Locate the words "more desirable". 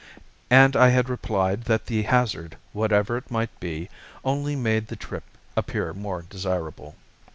5.93-6.95